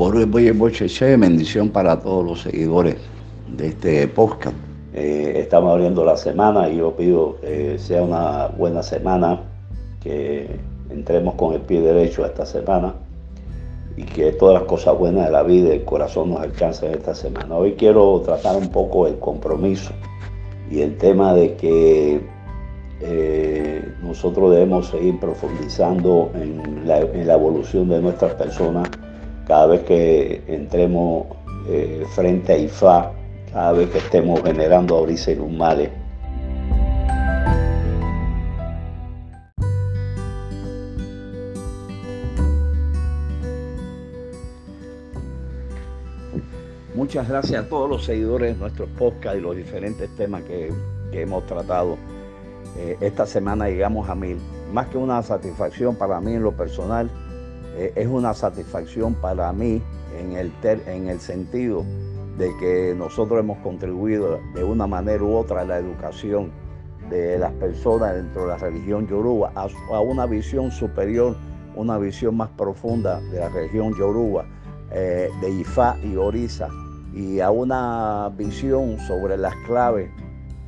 Boche, 0.00 1.14
bendición 1.18 1.68
para 1.68 2.00
todos 2.00 2.24
los 2.24 2.40
seguidores 2.40 2.96
de 3.54 3.66
este 3.66 4.08
podcast. 4.08 4.56
Eh, 4.94 5.34
estamos 5.36 5.72
abriendo 5.72 6.06
la 6.06 6.16
semana 6.16 6.70
y 6.70 6.78
yo 6.78 6.96
pido 6.96 7.36
que 7.42 7.78
sea 7.78 8.02
una 8.02 8.46
buena 8.46 8.82
semana, 8.82 9.42
que 10.02 10.56
entremos 10.88 11.34
con 11.34 11.52
el 11.52 11.60
pie 11.60 11.82
derecho 11.82 12.24
a 12.24 12.28
esta 12.28 12.46
semana 12.46 12.94
y 13.94 14.04
que 14.04 14.32
todas 14.32 14.54
las 14.54 14.62
cosas 14.62 14.96
buenas 14.96 15.26
de 15.26 15.32
la 15.32 15.42
vida 15.42 15.68
y 15.68 15.72
el 15.72 15.84
corazón 15.84 16.30
nos 16.30 16.40
alcancen 16.40 16.94
esta 16.94 17.14
semana. 17.14 17.54
Hoy 17.54 17.74
quiero 17.74 18.22
tratar 18.24 18.56
un 18.56 18.70
poco 18.70 19.06
el 19.06 19.18
compromiso 19.18 19.92
y 20.70 20.80
el 20.80 20.96
tema 20.96 21.34
de 21.34 21.56
que 21.56 22.22
eh, 23.02 23.84
nosotros 24.02 24.50
debemos 24.52 24.86
seguir 24.86 25.20
profundizando 25.20 26.30
en 26.36 26.88
la, 26.88 27.00
evolución 27.00 27.90
de 27.90 28.00
nuestras 28.00 28.32
personas 28.32 28.88
cada 29.50 29.66
vez 29.66 29.82
que 29.82 30.44
entremos 30.46 31.26
eh, 31.68 32.04
frente 32.14 32.52
a 32.52 32.56
IFA, 32.56 33.10
cada 33.52 33.72
vez 33.72 33.90
que 33.90 33.98
estemos 33.98 34.40
generando 34.44 34.96
ahorita 34.96 35.32
y 35.32 35.36
males 35.38 35.90
Muchas 46.94 47.28
gracias 47.28 47.64
a 47.64 47.68
todos 47.68 47.90
los 47.90 48.04
seguidores 48.04 48.54
de 48.54 48.60
nuestros 48.60 48.88
podcast 48.90 49.36
y 49.36 49.40
los 49.40 49.56
diferentes 49.56 50.08
temas 50.14 50.44
que, 50.44 50.72
hemos 51.10 51.44
tratado. 51.46 51.98
Eh, 52.76 52.96
esta 53.00 53.26
semana 53.26 53.68
llegamos 53.68 54.08
a 54.08 54.14
mil. 54.14 54.38
Más 54.72 54.86
que 54.86 54.98
una 54.98 55.20
satisfacción 55.24 55.96
para 55.96 56.20
mí 56.20 56.34
en 56.34 56.44
lo 56.44 56.52
personal, 56.52 57.10
es 57.94 58.06
una 58.06 58.34
satisfacción 58.34 59.14
para 59.14 59.52
mí 59.52 59.82
en 60.18 60.32
el, 60.32 60.52
en 60.86 61.08
el 61.08 61.20
sentido 61.20 61.84
de 62.36 62.50
que 62.58 62.94
nosotros 62.96 63.40
hemos 63.40 63.58
contribuido 63.58 64.38
de 64.54 64.64
una 64.64 64.86
manera 64.86 65.22
u 65.22 65.34
otra 65.34 65.60
a 65.60 65.64
la 65.64 65.78
educación 65.78 66.50
de 67.10 67.38
las 67.38 67.52
personas 67.52 68.14
dentro 68.14 68.42
de 68.42 68.48
la 68.48 68.56
religión 68.56 69.06
yoruba, 69.06 69.52
a, 69.54 70.00
una 70.00 70.26
visión 70.26 70.70
superior, 70.70 71.36
una 71.74 71.98
visión 71.98 72.36
más 72.36 72.48
profunda 72.50 73.20
de 73.20 73.40
la 73.40 73.48
religión 73.48 73.94
yoruba, 73.94 74.46
eh, 74.92 75.28
de 75.40 75.50
Ifá 75.50 75.96
y 76.02 76.16
Orisa, 76.16 76.68
y 77.12 77.40
a 77.40 77.50
una 77.50 78.30
visión 78.36 78.98
sobre 79.00 79.36
las 79.36 79.54
claves 79.66 80.10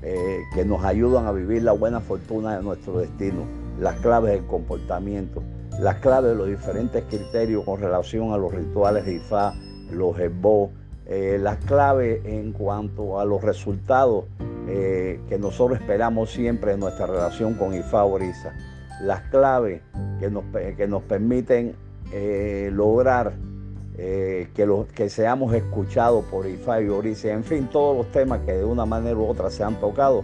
eh, 0.02 0.40
que 0.54 0.64
nos 0.64 0.84
ayudan 0.84 1.26
a 1.26 1.32
vivir 1.32 1.62
la 1.62 1.72
buena 1.72 2.00
fortuna 2.00 2.56
de 2.56 2.62
nuestro 2.62 2.98
destino, 2.98 3.44
las 3.78 3.96
claves 4.00 4.32
del 4.32 4.46
comportamiento, 4.46 5.42
las 5.80 5.96
claves 5.96 6.30
de 6.32 6.36
los 6.36 6.46
diferentes 6.46 7.04
criterios 7.04 7.64
con 7.64 7.80
relación 7.80 8.32
a 8.32 8.36
los 8.36 8.52
rituales 8.52 9.04
de 9.06 9.14
Ifá, 9.14 9.54
los 9.90 10.18
Ebó, 10.18 10.70
eh, 11.06 11.38
las 11.40 11.58
claves 11.64 12.24
en 12.24 12.52
cuanto 12.52 13.18
a 13.18 13.24
los 13.24 13.42
resultados 13.42 14.24
eh, 14.68 15.20
que 15.28 15.38
nosotros 15.38 15.80
esperamos 15.80 16.30
siempre 16.30 16.72
en 16.72 16.80
nuestra 16.80 17.06
relación 17.06 17.54
con 17.54 17.74
Ifá 17.74 18.04
Orisa, 18.04 18.54
las 19.02 19.22
claves 19.22 19.82
que 20.20 20.30
nos, 20.30 20.44
que 20.76 20.86
nos 20.86 21.02
permiten 21.02 21.74
lograr 22.70 23.32
eh, 23.98 24.48
que, 24.54 24.66
que 24.94 25.10
seamos 25.10 25.54
escuchados 25.54 26.24
por 26.24 26.46
IFA 26.46 26.80
y 26.80 26.88
Orice, 26.88 27.30
en 27.30 27.44
fin, 27.44 27.68
todos 27.70 27.94
los 27.94 28.10
temas 28.10 28.40
que 28.40 28.52
de 28.52 28.64
una 28.64 28.86
manera 28.86 29.16
u 29.16 29.26
otra 29.26 29.50
se 29.50 29.62
han 29.64 29.78
tocado. 29.80 30.22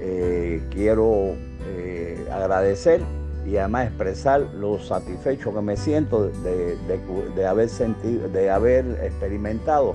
Eh, 0.00 0.62
quiero 0.70 1.34
eh, 1.66 2.28
agradecer 2.30 3.00
y 3.48 3.56
además 3.56 3.86
expresar 3.86 4.42
lo 4.54 4.78
satisfecho 4.78 5.54
que 5.54 5.60
me 5.62 5.76
siento 5.76 6.28
de, 6.28 7.46
haber 7.46 7.68
sentido, 7.68 8.28
de 8.28 8.50
haber 8.50 8.84
experimentado 9.02 9.94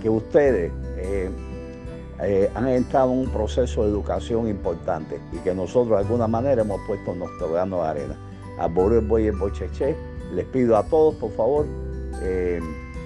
que 0.00 0.08
ustedes 0.08 0.72
han 2.54 2.68
entrado 2.68 3.12
en 3.12 3.18
un 3.18 3.28
proceso 3.28 3.82
de 3.82 3.90
educación 3.90 4.48
importante 4.48 5.20
y 5.32 5.38
que 5.38 5.54
nosotros 5.54 5.98
de 5.98 6.04
alguna 6.04 6.26
manera 6.26 6.62
hemos 6.62 6.80
puesto 6.86 7.14
nuestro 7.14 7.52
grano 7.52 7.82
de 7.82 7.88
arena. 7.88 8.16
A 8.58 8.66
Boris 8.68 9.06
Boy 9.06 9.30
Bocheche, 9.30 9.96
les 10.32 10.46
pido 10.46 10.76
a 10.76 10.84
todos, 10.84 11.16
por 11.16 11.32
favor, 11.32 11.66
eh, 12.22 12.60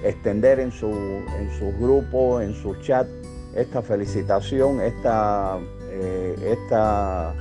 extender 0.04 0.60
en 0.60 0.70
su, 0.70 0.88
en 0.88 1.50
su 1.58 1.72
grupo, 1.78 2.40
en 2.40 2.54
su 2.54 2.74
chat, 2.76 3.08
esta 3.54 3.82
felicitación, 3.82 4.80
esta, 4.80 5.58
eh, 5.90 6.56
esta 6.58 7.34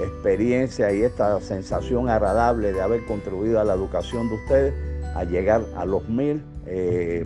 experiencia 0.00 0.92
y 0.92 1.02
esta 1.02 1.40
sensación 1.40 2.08
agradable 2.08 2.72
de 2.72 2.80
haber 2.80 3.04
contribuido 3.06 3.60
a 3.60 3.64
la 3.64 3.74
educación 3.74 4.28
de 4.28 4.34
ustedes, 4.34 4.74
a 5.14 5.24
llegar 5.24 5.62
a 5.76 5.84
los 5.84 6.08
mil 6.08 6.42
eh, 6.66 7.24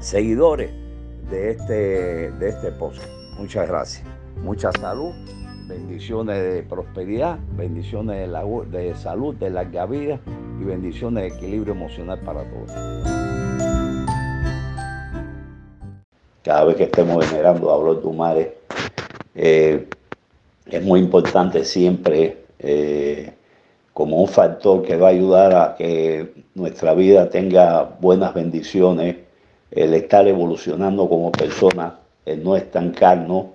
seguidores 0.00 0.70
de 1.30 1.50
este, 1.52 2.30
de 2.32 2.48
este 2.48 2.72
post. 2.72 3.02
Muchas 3.38 3.68
gracias. 3.68 4.04
Mucha 4.42 4.72
salud, 4.72 5.12
bendiciones 5.68 6.42
de 6.42 6.62
prosperidad, 6.62 7.38
bendiciones 7.56 8.28
de, 8.28 8.78
de 8.78 8.94
salud, 8.96 9.34
de 9.36 9.50
larga 9.50 9.86
vida 9.86 10.20
y 10.60 10.64
bendiciones 10.64 11.24
de 11.24 11.36
equilibrio 11.36 11.74
emocional 11.74 12.18
para 12.20 12.42
todos. 12.44 12.70
Cada 16.42 16.64
vez 16.64 16.76
que 16.76 16.84
estemos 16.84 17.30
venerando 17.30 17.70
a 17.70 17.78
Blor 17.78 18.02
Dumare, 18.02 18.56
eh, 19.34 19.86
es 20.78 20.82
muy 20.82 21.00
importante 21.00 21.64
siempre 21.64 22.38
eh, 22.58 23.32
como 23.92 24.20
un 24.20 24.28
factor 24.28 24.82
que 24.82 24.96
va 24.96 25.08
a 25.08 25.10
ayudar 25.10 25.54
a 25.54 25.74
que 25.76 26.32
nuestra 26.54 26.94
vida 26.94 27.28
tenga 27.28 27.84
buenas 28.00 28.34
bendiciones, 28.34 29.16
el 29.70 29.94
estar 29.94 30.26
evolucionando 30.26 31.08
como 31.08 31.32
persona, 31.32 31.98
el 32.26 32.42
no 32.42 32.56
estancarnos, 32.56 33.46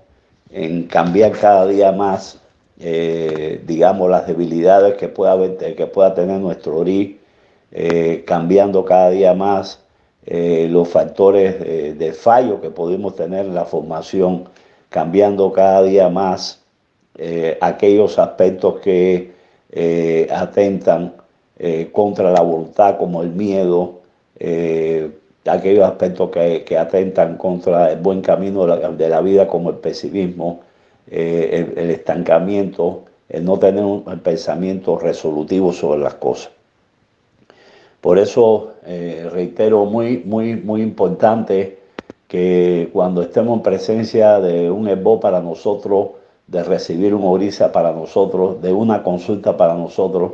en 0.51 0.83
cambiar 0.83 1.31
cada 1.31 1.65
día 1.67 1.91
más 1.91 2.39
eh, 2.77 3.61
digamos, 3.65 4.09
las 4.09 4.27
debilidades 4.27 4.95
que 4.95 5.07
pueda, 5.07 5.37
que 5.57 5.87
pueda 5.87 6.13
tener 6.13 6.39
nuestro 6.39 6.77
ORI, 6.77 7.19
eh, 7.71 8.23
cambiando 8.27 8.83
cada 8.83 9.11
día 9.11 9.33
más 9.33 9.81
eh, 10.25 10.67
los 10.69 10.89
factores 10.89 11.59
de, 11.97 12.13
fallo 12.13 12.59
que 12.59 12.69
podemos 12.69 13.15
tener 13.15 13.45
en 13.45 13.55
la 13.55 13.65
formación, 13.65 14.45
cambiando 14.89 15.51
cada 15.53 15.83
día 15.83 16.09
más 16.09 16.63
aquellos 17.61 18.19
aspectos 18.19 18.79
que 18.81 19.31
atentan 20.31 21.13
contra 21.91 22.31
la 22.31 22.41
voluntad, 22.41 22.97
como 22.97 23.21
el 23.21 23.29
miedo, 23.29 24.01
aquellos 25.47 25.85
aspectos 25.85 26.29
que, 26.31 26.77
atentan 26.77 27.37
contra 27.37 27.91
el 27.91 27.99
buen 27.99 28.21
camino 28.21 28.65
de 28.65 29.09
la 29.09 29.21
vida, 29.21 29.47
como 29.47 29.69
el 29.69 29.77
pesimismo, 29.77 30.61
eh, 31.09 31.73
el, 31.75 31.91
estancamiento, 31.91 33.03
el 33.29 33.45
no 33.45 33.59
tener 33.59 33.83
un 33.83 34.03
pensamiento 34.19 34.97
resolutivo 34.97 35.71
sobre 35.71 35.99
las 35.99 36.15
cosas. 36.15 36.51
Por 38.01 38.17
eso 38.19 38.73
eh, 38.85 39.29
reitero, 39.31 39.85
muy, 39.85 40.17
muy, 40.25 40.55
muy 40.55 40.81
importante 40.81 41.79
que 42.27 42.89
cuando 42.91 43.21
estemos 43.21 43.57
en 43.57 43.63
presencia 43.63 44.39
de 44.39 44.69
un 44.69 44.87
EBO 44.87 45.19
para 45.19 45.41
nosotros, 45.41 46.09
de 46.47 46.63
recibir 46.63 47.13
un 47.13 47.23
orisa 47.23 47.72
para 47.72 47.91
nosotros, 47.91 48.61
de 48.61 48.72
una 48.72 49.03
consulta 49.03 49.57
para 49.57 49.75
nosotros, 49.75 50.33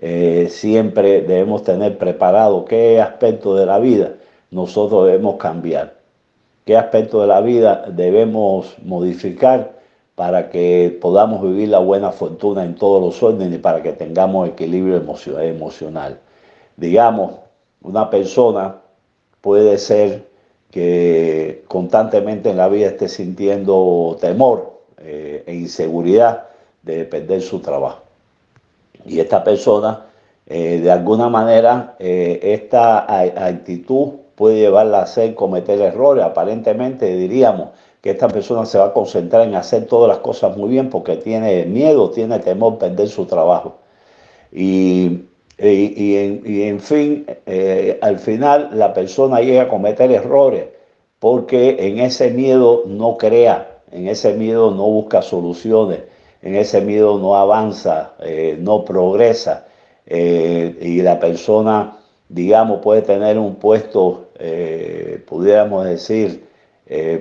eh, 0.00 0.48
siempre 0.50 1.22
debemos 1.22 1.64
tener 1.64 1.98
preparado 1.98 2.64
qué 2.64 3.00
aspecto 3.00 3.56
de 3.56 3.66
la 3.66 3.78
vida 3.78 4.12
nosotros 4.50 5.06
debemos 5.06 5.36
cambiar, 5.36 5.94
qué 6.64 6.76
aspecto 6.76 7.20
de 7.20 7.26
la 7.26 7.40
vida 7.40 7.84
debemos 7.90 8.76
modificar 8.84 9.76
para 10.14 10.50
que 10.50 10.96
podamos 11.00 11.42
vivir 11.42 11.68
la 11.68 11.78
buena 11.78 12.12
fortuna 12.12 12.64
en 12.64 12.74
todos 12.74 13.00
los 13.00 13.22
órdenes 13.22 13.54
y 13.54 13.58
para 13.58 13.82
que 13.82 13.92
tengamos 13.92 14.48
equilibrio 14.48 14.96
emocional. 14.96 16.18
Digamos, 16.76 17.32
una 17.82 18.10
persona 18.10 18.76
puede 19.40 19.78
ser 19.78 20.28
que 20.70 21.64
constantemente 21.68 22.50
en 22.50 22.56
la 22.56 22.68
vida 22.68 22.88
esté 22.88 23.08
sintiendo 23.08 24.16
temor 24.20 24.77
eh, 25.00 25.44
e 25.46 25.54
inseguridad 25.54 26.46
de 26.82 27.04
perder 27.04 27.42
su 27.42 27.60
trabajo. 27.60 28.02
Y 29.04 29.20
esta 29.20 29.42
persona, 29.44 30.06
eh, 30.46 30.80
de 30.80 30.90
alguna 30.90 31.28
manera, 31.28 31.96
eh, 31.98 32.40
esta 32.42 33.20
actitud 33.46 34.08
puede 34.34 34.56
llevarla 34.56 35.00
a 35.00 35.02
hacer 35.02 35.34
cometer 35.34 35.80
errores. 35.80 36.24
Aparentemente 36.24 37.16
diríamos, 37.16 37.70
que 38.00 38.10
esta 38.10 38.28
persona 38.28 38.64
se 38.64 38.78
va 38.78 38.86
a 38.86 38.92
concentrar 38.92 39.46
en 39.46 39.54
hacer 39.54 39.86
todas 39.86 40.08
las 40.08 40.18
cosas 40.18 40.56
muy 40.56 40.70
bien 40.70 40.88
porque 40.90 41.16
tiene 41.16 41.64
miedo, 41.66 42.10
tiene 42.10 42.38
temor 42.38 42.78
perder 42.78 43.08
su 43.08 43.26
trabajo. 43.26 43.78
Y, 44.52 45.20
en, 45.58 46.80
fin, 46.80 47.26
eh, 47.46 47.98
al 48.00 48.18
final 48.18 48.70
la 48.74 48.94
persona 48.94 49.40
llega 49.40 49.62
a 49.62 49.68
cometer 49.68 50.10
errores 50.12 50.66
porque 51.18 51.76
en 51.80 51.98
ese 51.98 52.30
miedo 52.30 52.84
no 52.86 53.16
crea, 53.16 53.77
en 53.92 54.08
ese 54.08 54.34
miedo 54.34 54.70
no 54.70 54.84
busca 54.84 55.22
soluciones, 55.22 56.00
en 56.42 56.56
ese 56.56 56.80
miedo 56.80 57.18
no 57.18 57.36
avanza, 57.36 58.12
eh, 58.20 58.56
no 58.60 58.84
progresa. 58.84 59.66
Eh, 60.06 60.76
y 60.80 61.02
la 61.02 61.20
persona 61.20 61.98
digamos, 62.30 62.80
puede 62.80 63.02
tener 63.02 63.38
un 63.38 63.56
puesto, 63.56 64.28
pudiéramos 65.26 65.86
decir, 65.86 66.46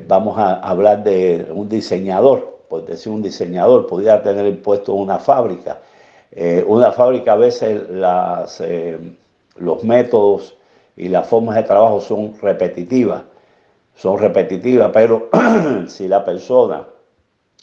vamos 0.06 0.38
a 0.38 0.56
hablar 0.56 1.02
de 1.04 1.48
un 1.50 1.70
diseñador, 1.70 2.60
por 2.68 2.86
decir 2.86 3.14
un 3.14 3.22
diseñador, 3.22 3.88
pudiera 3.88 4.22
tener 4.22 4.46
el 4.46 4.58
puesto 4.58 4.94
en 4.94 5.00
una 5.00 5.18
fábrica. 5.18 5.80
una 6.68 6.92
fábrica 6.92 7.34
a 7.34 7.38
veces 7.38 7.84
los 9.56 9.84
métodos 9.86 10.58
y 10.98 11.08
las 11.08 11.28
formas 11.28 11.56
de 11.56 11.64
trabajo 11.64 12.02
son 12.02 12.34
repetitivas, 12.42 13.24
son 13.98 14.20
repetitivas, 14.20 14.92
pero 14.94 15.30
si 15.88 16.08
la 16.08 16.24
persona 16.24 16.88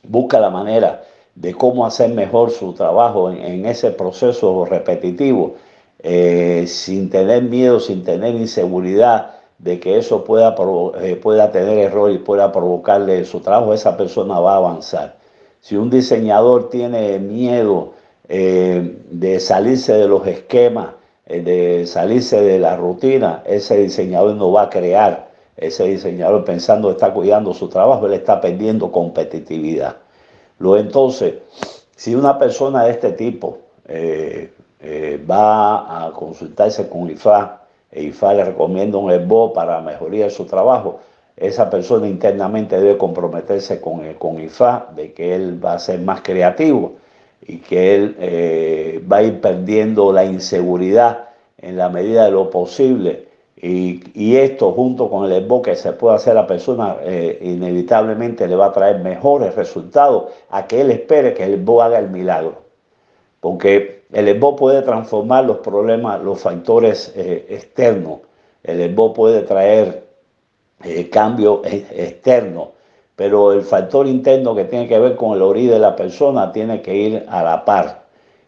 busca 0.02 0.40
la 0.40 0.50
manera 0.50 1.02
de 1.34 1.54
cómo 1.54 1.86
hacer 1.86 2.10
mejor 2.10 2.50
su 2.50 2.72
trabajo 2.72 3.30
en, 3.30 3.64
ese 3.66 3.90
proceso 3.92 4.64
repetitivo, 4.64 5.54
eh, 6.00 6.64
sin 6.66 7.08
tener 7.08 7.42
miedo, 7.42 7.80
sin 7.80 8.04
tener 8.04 8.34
inseguridad 8.34 9.36
de 9.58 9.80
que 9.80 9.96
eso 9.96 10.24
pueda, 10.24 10.54
eh, 11.00 11.16
pueda 11.16 11.50
tener 11.50 11.78
error 11.78 12.10
y 12.10 12.18
pueda 12.18 12.52
provocarle 12.52 13.24
su 13.24 13.40
trabajo, 13.40 13.72
esa 13.72 13.96
persona 13.96 14.38
va 14.40 14.54
a 14.54 14.56
avanzar. 14.56 15.16
Si 15.60 15.76
un 15.76 15.88
diseñador 15.88 16.68
tiene 16.68 17.18
miedo 17.20 17.92
eh, 18.28 18.98
de 19.10 19.40
salirse 19.40 19.94
de 19.94 20.08
los 20.08 20.26
esquemas, 20.26 20.88
de 21.26 21.86
salirse 21.86 22.42
de 22.42 22.58
la 22.58 22.76
rutina, 22.76 23.42
ese 23.46 23.78
diseñador 23.78 24.34
no 24.34 24.52
va 24.52 24.64
a 24.64 24.70
crear. 24.70 25.33
Ese 25.56 25.84
diseñador 25.84 26.44
pensando 26.44 26.90
está 26.90 27.12
cuidando 27.12 27.54
su 27.54 27.68
trabajo, 27.68 28.06
él 28.06 28.14
está 28.14 28.40
perdiendo 28.40 28.90
competitividad. 28.90 29.96
Entonces, 30.60 31.34
si 31.96 32.14
una 32.14 32.38
persona 32.38 32.84
de 32.84 32.90
este 32.90 33.12
tipo 33.12 33.58
eh, 33.86 34.52
eh, 34.80 35.24
va 35.28 36.06
a 36.06 36.12
consultarse 36.12 36.88
con 36.88 37.10
IFA, 37.10 37.60
e 37.92 38.02
IFA 38.04 38.34
le 38.34 38.44
recomienda 38.44 38.98
un 38.98 39.10
ESBO 39.10 39.52
para 39.52 39.80
mejoría 39.80 40.24
de 40.24 40.30
su 40.30 40.44
trabajo, 40.44 41.00
esa 41.36 41.68
persona 41.68 42.08
internamente 42.08 42.78
debe 42.80 42.96
comprometerse 42.96 43.80
con, 43.80 44.12
con 44.14 44.40
IFA 44.40 44.88
de 44.94 45.12
que 45.12 45.34
él 45.34 45.64
va 45.64 45.74
a 45.74 45.78
ser 45.78 46.00
más 46.00 46.20
creativo 46.22 46.94
y 47.46 47.58
que 47.58 47.94
él 47.94 48.16
eh, 48.18 49.04
va 49.10 49.18
a 49.18 49.22
ir 49.22 49.40
perdiendo 49.40 50.12
la 50.12 50.24
inseguridad 50.24 51.28
en 51.58 51.76
la 51.76 51.88
medida 51.88 52.24
de 52.24 52.30
lo 52.30 52.50
posible. 52.50 53.28
Y, 53.56 54.36
esto 54.36 54.72
junto 54.72 55.08
con 55.08 55.24
el 55.24 55.32
ESBO 55.32 55.62
que 55.62 55.76
se 55.76 55.92
puede 55.92 56.16
hacer 56.16 56.32
a 56.32 56.42
la 56.42 56.46
persona, 56.46 56.96
eh, 57.02 57.38
inevitablemente 57.40 58.46
le 58.48 58.56
va 58.56 58.66
a 58.66 58.72
traer 58.72 58.98
mejores 58.98 59.54
resultados 59.54 60.32
a 60.50 60.66
que 60.66 60.80
él 60.80 60.90
espere 60.90 61.34
que 61.34 61.44
el 61.44 61.54
ESBO 61.54 61.82
haga 61.82 61.98
el 61.98 62.10
milagro. 62.10 62.62
Porque 63.40 64.02
el 64.12 64.28
ESBO 64.28 64.56
puede 64.56 64.82
transformar 64.82 65.44
los 65.44 65.58
problemas, 65.58 66.22
los 66.22 66.40
factores 66.40 67.12
eh, 67.16 67.46
externos. 67.48 68.20
El 68.62 68.80
ESBO 68.80 69.14
puede 69.14 69.42
traer 69.42 70.04
cambios 71.10 71.60
externos 71.64 72.68
pero 73.16 73.52
el 73.52 73.62
factor 73.62 74.06
interno 74.06 74.54
que 74.54 74.64
tiene 74.64 74.88
que 74.88 74.98
ver 74.98 75.16
con 75.16 75.36
el 75.36 75.42
origen 75.42 75.70
de 75.70 75.78
la 75.78 75.94
persona 75.94 76.52
tiene 76.52 76.82
que 76.82 76.94
ir 76.94 77.24
a 77.28 77.42
la 77.42 77.64
par. 77.64 78.04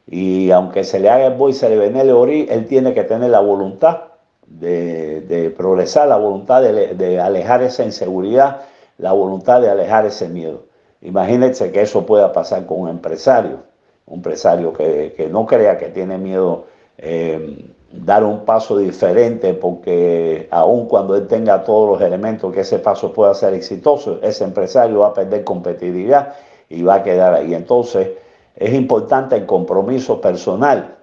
Y 0.08 0.50
aunque 0.50 0.84
se 0.84 1.00
le 1.00 1.08
haga 1.08 1.26
el 1.26 1.34
boy, 1.34 1.52
se 1.52 1.68
le 1.68 1.76
vene 1.76 2.00
el 2.00 2.10
ori, 2.10 2.46
él 2.50 2.66
tiene 2.66 2.94
que 2.94 3.04
tener 3.04 3.30
la 3.30 3.40
voluntad 3.40 3.98
de, 4.46 5.52
progresar, 5.56 6.08
la 6.08 6.16
voluntad 6.16 6.62
de, 6.62 7.20
alejar 7.20 7.62
esa 7.62 7.84
inseguridad, 7.84 8.62
la 8.98 9.12
voluntad 9.12 9.60
de 9.60 9.70
alejar 9.70 10.06
ese 10.06 10.28
miedo. 10.28 10.64
Imagínense 11.02 11.70
que 11.72 11.82
eso 11.82 12.06
pueda 12.06 12.32
pasar 12.32 12.66
con 12.66 12.80
un 12.80 12.88
empresario, 12.88 13.58
un 14.06 14.16
empresario 14.16 14.72
que, 14.72 15.28
no 15.30 15.46
crea 15.46 15.76
que 15.76 15.88
tiene 15.88 16.18
miedo. 16.18 16.64
Eh, 16.98 17.72
dar 17.92 18.24
un 18.24 18.44
paso 18.44 18.76
diferente 18.78 19.54
porque 19.54 20.48
aun 20.50 20.86
cuando 20.86 21.14
él 21.14 21.26
tenga 21.26 21.62
todos 21.62 21.88
los 21.88 22.06
elementos 22.06 22.52
que 22.52 22.60
ese 22.60 22.78
paso 22.78 23.12
pueda 23.12 23.32
ser 23.34 23.54
exitoso, 23.54 24.18
ese 24.22 24.44
empresario 24.44 25.00
va 25.00 25.08
a 25.08 25.14
perder 25.14 25.44
competitividad 25.44 26.34
y 26.68 26.82
va 26.82 26.96
a 26.96 27.02
quedar 27.02 27.34
ahí. 27.34 27.54
Entonces 27.54 28.10
es 28.54 28.74
importante 28.74 29.36
el 29.36 29.46
compromiso 29.46 30.20
personal 30.20 30.96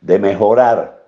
de 0.00 0.18
mejorar 0.18 1.01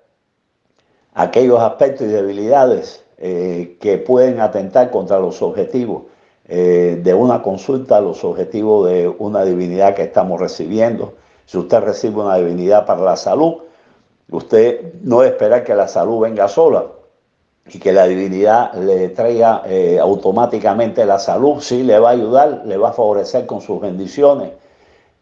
aquellos 1.14 1.60
aspectos 1.60 2.06
y 2.06 2.10
debilidades 2.10 3.04
eh, 3.18 3.76
que 3.80 3.98
pueden 3.98 4.40
atentar 4.40 4.90
contra 4.90 5.18
los 5.18 5.40
objetivos 5.42 6.04
eh, 6.46 7.00
de 7.02 7.14
una 7.14 7.42
consulta, 7.42 8.00
los 8.00 8.22
objetivos 8.24 8.88
de 8.88 9.08
una 9.08 9.44
divinidad 9.44 9.94
que 9.94 10.02
estamos 10.02 10.40
recibiendo. 10.40 11.14
Si 11.46 11.56
usted 11.56 11.80
recibe 11.80 12.20
una 12.20 12.36
divinidad 12.36 12.84
para 12.84 13.02
la 13.02 13.16
salud, 13.16 13.62
Usted 14.30 14.94
no 15.02 15.22
espera 15.22 15.62
que 15.64 15.74
la 15.74 15.86
salud 15.86 16.20
venga 16.20 16.48
sola 16.48 16.86
y 17.68 17.78
que 17.78 17.92
la 17.92 18.06
divinidad 18.06 18.74
le 18.74 19.10
traiga 19.10 19.62
eh, 19.66 19.98
automáticamente 20.00 21.04
la 21.04 21.18
salud. 21.18 21.60
Sí, 21.60 21.82
le 21.82 21.98
va 21.98 22.10
a 22.10 22.12
ayudar, 22.12 22.62
le 22.64 22.76
va 22.76 22.90
a 22.90 22.92
favorecer 22.92 23.46
con 23.46 23.60
sus 23.60 23.80
bendiciones. 23.80 24.52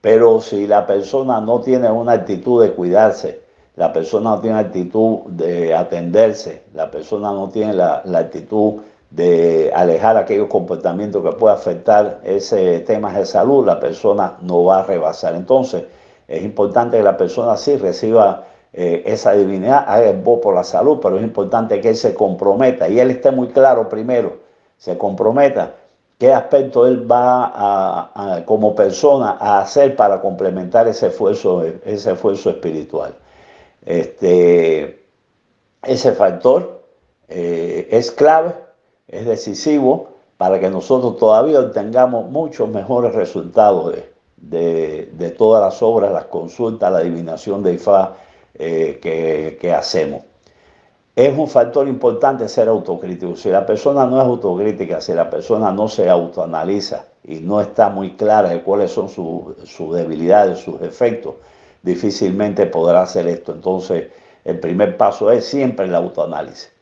Pero 0.01 0.41
si 0.41 0.67
la 0.67 0.87
persona 0.87 1.41
no 1.41 1.61
tiene 1.61 1.91
una 1.91 2.13
actitud 2.13 2.63
de 2.63 2.73
cuidarse, 2.73 3.42
la 3.77 3.93
persona 3.93 4.31
no 4.31 4.41
tiene 4.41 4.59
actitud 4.59 5.21
de 5.29 5.75
atenderse, 5.75 6.63
la 6.75 6.91
persona 6.91 7.33
no 7.33 7.49
tiene 7.49 7.75
la, 7.75 8.03
la 8.05 8.19
actitud 8.19 8.83
de 9.11 9.71
alejar 9.75 10.17
aquellos 10.17 10.49
comportamientos 10.49 11.23
que 11.23 11.37
puedan 11.37 11.57
afectar 11.57 12.21
ese 12.25 12.81
tema 12.81 13.13
de 13.13 13.27
salud, 13.27 13.67
la 13.67 13.79
persona 13.79 14.39
no 14.41 14.65
va 14.65 14.81
a 14.81 14.83
rebasar. 14.85 15.35
Entonces, 15.35 15.85
es 16.29 16.43
importante 16.43 16.97
que 16.97 17.03
la 17.03 17.17
persona 17.17 17.57
sí 17.57 17.77
reciba 17.77 18.45
eh, 18.73 19.03
esa 19.05 19.33
divinidad, 19.33 19.85
haga 19.87 20.09
el 20.09 20.23
voto 20.23 20.43
por 20.43 20.55
la 20.55 20.65
salud, 20.65 20.99
pero 21.03 21.19
es 21.19 21.23
importante 21.23 21.81
que 21.81 21.91
él 21.91 21.97
se 21.97 22.15
comprometa 22.15 22.89
y 22.89 22.99
él 23.01 23.11
esté 23.11 23.31
muy 23.31 23.49
claro 23.49 23.89
primero, 23.89 24.39
se 24.79 24.97
comprometa 24.97 25.75
qué 26.19 26.33
aspecto 26.33 26.87
él 26.87 27.11
va 27.11 27.53
a, 27.55 28.45
como 28.47 28.75
persona 28.75 29.37
a 29.39 29.61
hacer 29.61 29.95
para 29.95 30.23
complementar 30.23 30.89
ese 30.89 31.09
esfuerzo, 31.09 31.65
ese 31.85 32.13
esfuerzo 32.13 32.49
espiritual. 32.49 33.15
Este, 33.85 35.05
ese 35.83 36.13
factor 36.13 36.83
eh, 37.29 37.89
es 37.91 38.11
clave, 38.11 38.55
es 39.09 39.27
decisivo 39.27 40.09
para 40.37 40.61
que 40.61 40.71
nosotros 40.71 41.19
todavía 41.19 41.61
obtengamos 41.61 42.31
muchos 42.31 42.69
mejores 42.69 43.15
resultados 43.15 43.95
de, 44.37 45.11
de 45.13 45.31
todas 45.31 45.63
las 45.63 45.83
obras, 45.83 46.13
las 46.13 46.25
consultas, 46.25 46.91
la 46.91 46.99
adivinación 46.99 47.63
de 47.63 47.75
Ifá, 47.75 48.15
eh, 48.55 49.57
que, 49.61 49.73
hacemos. 49.73 50.23
Es 51.17 51.37
un 51.37 51.49
factor 51.49 51.89
importante 51.89 52.49
ser 52.49 52.69
autocrítico. 52.69 53.35
Si 53.35 53.49
la 53.49 53.65
persona 53.65 54.05
no 54.07 54.21
es 54.21 54.27
autocrítica, 54.27 55.01
si 55.01 55.15
la 55.15 55.31
persona 55.31 55.73
no 55.73 55.89
se 55.89 56.09
autoanaliza 56.09 57.07
y 57.25 57.37
no 57.37 57.61
está 57.63 57.89
muy 57.89 58.15
clara 58.15 58.51
de 58.51 58.63
cuáles 58.63 58.91
son 58.91 59.09
sus 59.09 59.95
debilidades, 59.95 60.59
sus 60.59 60.81
defectos, 60.81 61.35
difícilmente 61.83 62.67
podrá 62.67 63.03
hacer 63.03 63.27
esto. 63.29 63.53
Entonces, 63.53 64.09
el 64.45 64.59
primer 64.59 64.97
paso 64.97 65.31
es 65.31 65.45
siempre 65.47 65.87
el 65.87 65.95
autoanálisis. 65.95 66.73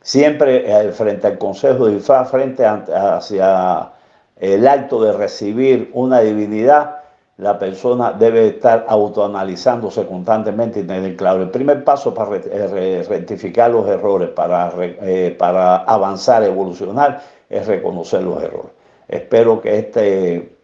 Siempre 0.00 0.64
eh, 0.66 0.92
frente 0.92 1.26
al 1.28 1.38
Consejo 1.38 1.86
de 1.86 1.96
IFA, 1.96 2.24
frente 2.24 2.64
hacia 2.66 3.92
el 4.36 4.66
acto 4.66 5.02
de 5.02 5.12
recibir 5.12 5.90
una 5.94 6.20
divinidad, 6.20 7.02
la 7.38 7.58
persona 7.58 8.12
debe 8.12 8.48
estar 8.48 8.84
autoanalizándose 8.88 10.06
constantemente 10.06 10.80
y 10.80 10.82
tener 10.84 11.16
claro. 11.16 11.42
El 11.42 11.50
primer 11.50 11.82
paso 11.84 12.12
para 12.12 12.36
eh, 12.36 13.04
rectificar 13.08 13.70
los 13.70 13.86
errores, 13.88 14.30
para, 14.30 14.72
eh, 14.80 15.34
para 15.38 15.76
avanzar, 15.76 16.42
evolucionar, 16.42 17.22
es 17.48 17.66
reconocer 17.66 18.22
los 18.22 18.42
errores. 18.42 18.72
Espero 19.08 19.60
que 19.60 19.78
este, 19.78 20.56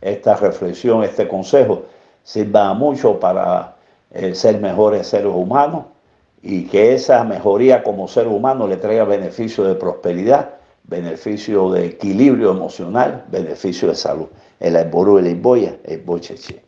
esta 0.00 0.36
reflexión, 0.36 1.04
este 1.04 1.26
consejo, 1.28 1.82
sirva 2.24 2.74
mucho 2.74 3.20
para 3.20 3.76
eh, 4.10 4.34
ser 4.34 4.60
mejores 4.60 5.06
seres 5.06 5.32
humanos 5.32 5.84
y 6.42 6.64
que 6.64 6.94
esa 6.94 7.22
mejoría 7.22 7.84
como 7.84 8.08
ser 8.08 8.26
humano 8.26 8.66
le 8.66 8.76
traiga 8.76 9.04
beneficio 9.04 9.62
de 9.64 9.76
prosperidad, 9.76 10.54
beneficio 10.82 11.70
de 11.70 11.86
equilibrio 11.86 12.50
emocional, 12.50 13.24
beneficio 13.30 13.88
de 13.88 13.94
salud 13.94 14.26
el 14.64 14.76
Alboró, 14.76 15.18
el 15.18 15.34
Boya, 15.36 15.76
el 15.84 16.00
Bocheche. 16.00 16.62